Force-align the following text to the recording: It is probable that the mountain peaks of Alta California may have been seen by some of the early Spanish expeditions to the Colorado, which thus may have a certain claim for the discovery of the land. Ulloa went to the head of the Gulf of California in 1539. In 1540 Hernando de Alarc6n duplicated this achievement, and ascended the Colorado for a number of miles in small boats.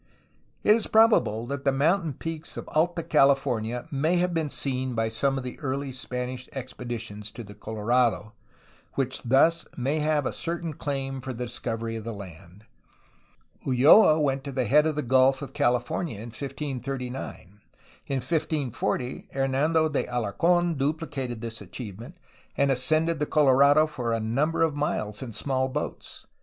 It 0.63 0.75
is 0.75 0.87
probable 0.87 1.45
that 1.45 1.63
the 1.63 1.71
mountain 1.71 2.13
peaks 2.13 2.57
of 2.57 2.67
Alta 2.69 3.03
California 3.03 3.87
may 3.91 4.15
have 4.17 4.33
been 4.33 4.49
seen 4.49 4.95
by 4.95 5.09
some 5.09 5.37
of 5.37 5.43
the 5.43 5.59
early 5.59 5.91
Spanish 5.91 6.49
expeditions 6.53 7.29
to 7.29 7.43
the 7.43 7.53
Colorado, 7.53 8.33
which 8.95 9.21
thus 9.21 9.67
may 9.77 9.99
have 9.99 10.25
a 10.25 10.33
certain 10.33 10.73
claim 10.73 11.21
for 11.21 11.33
the 11.33 11.45
discovery 11.45 11.97
of 11.97 12.03
the 12.03 12.15
land. 12.15 12.65
Ulloa 13.67 14.19
went 14.19 14.43
to 14.45 14.51
the 14.51 14.65
head 14.65 14.87
of 14.87 14.95
the 14.95 15.03
Gulf 15.03 15.43
of 15.43 15.53
California 15.53 16.15
in 16.15 16.29
1539. 16.29 17.61
In 18.07 18.15
1540 18.15 19.29
Hernando 19.31 19.87
de 19.87 20.05
Alarc6n 20.07 20.79
duplicated 20.79 21.41
this 21.41 21.61
achievement, 21.61 22.17
and 22.57 22.71
ascended 22.71 23.19
the 23.19 23.27
Colorado 23.27 23.85
for 23.85 24.13
a 24.13 24.19
number 24.19 24.63
of 24.63 24.73
miles 24.75 25.21
in 25.21 25.31
small 25.31 25.69
boats. 25.69 26.25